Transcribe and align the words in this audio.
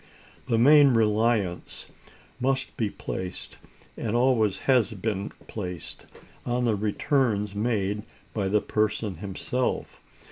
The 0.47 0.57
main 0.57 0.95
reliance 0.95 1.85
must 2.39 2.75
be 2.75 2.89
placed, 2.89 3.59
and 3.95 4.15
always 4.15 4.57
has 4.65 4.95
been 4.95 5.29
placed, 5.47 6.07
on 6.43 6.65
the 6.65 6.75
returns 6.75 7.53
made 7.53 8.01
by 8.33 8.47
the 8.47 8.61
person 8.61 9.17
himself. 9.17 10.01